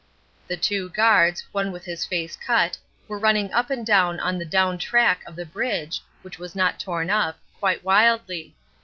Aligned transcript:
The 0.47 0.57
two 0.57 0.89
guards 0.89 1.45
(one 1.51 1.71
with 1.71 1.85
his 1.85 2.07
face 2.07 2.35
cut) 2.35 2.75
were 3.07 3.19
running 3.19 3.53
up 3.53 3.69
and 3.69 3.85
down 3.85 4.19
on 4.19 4.39
the 4.39 4.45
down 4.45 4.79
track 4.79 5.21
of 5.27 5.35
the 5.35 5.45
bridge 5.45 6.01
(which 6.23 6.39
was 6.39 6.55
not 6.55 6.79
torn 6.79 7.11
up) 7.11 7.37
quite 7.59 7.83
wildly. 7.83 8.55